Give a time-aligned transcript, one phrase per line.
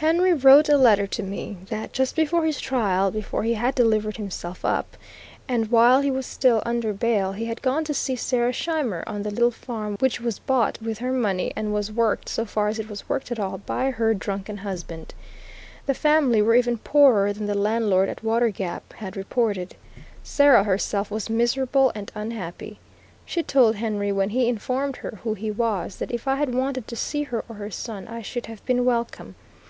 [0.00, 4.18] Henry wrote a letter to me, that just before his trial, before he had delivered
[4.18, 4.94] himself up,
[5.48, 9.22] and while he was still under bail, he had gone to see Sarah Scheimer on
[9.22, 12.78] the little farm which was bought with her money, and was worked, so far as
[12.78, 15.14] it was worked at all, by her drunken husband.
[15.86, 19.76] The family were even poorer than the landlord at Water Gap had reported.
[20.22, 22.80] Sarah herself was miserable and unhappy.
[23.24, 26.86] She told Henry, when he informed her who he was, that if I had wanted
[26.88, 29.36] to see her or her son, I should have been welcome.